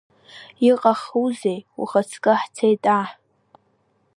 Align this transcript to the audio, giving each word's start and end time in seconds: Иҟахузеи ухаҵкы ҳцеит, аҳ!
Иҟахузеи 0.69 1.59
ухаҵкы 1.81 2.33
ҳцеит, 2.41 2.83
аҳ! 2.99 3.07